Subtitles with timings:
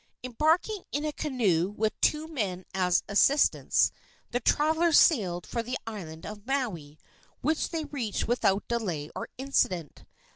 [0.23, 3.91] Embarking in a canoe with two men as assistants,
[4.31, 6.97] the travelers sailed for the island of Maui,
[7.41, 10.03] which they reached without delay or accident.